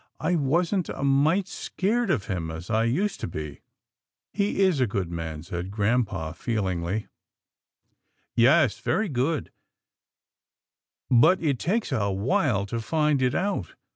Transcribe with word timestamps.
I 0.19 0.35
wasn't 0.35 0.89
a 0.89 1.03
mite 1.03 1.47
scared 1.47 2.09
of 2.09 2.25
him 2.25 2.49
as 2.49 2.71
I 2.71 2.85
used 2.85 3.19
to 3.19 3.27
be."" 3.27 3.61
He 4.33 4.61
is 4.63 4.79
a 4.79 4.87
good 4.87 5.11
man," 5.11 5.43
said 5.43 5.69
grampa 5.69 6.33
feelingly." 6.33 7.05
Yes, 8.35 8.81
truly 8.81 9.09
good, 9.09 9.51
but 11.11 11.39
it 11.39 11.59
takes 11.59 11.91
a 11.91 12.09
while 12.09 12.65
to 12.65 12.79
find 12.81 13.21
it 13.21 13.35
out. 13.35 13.75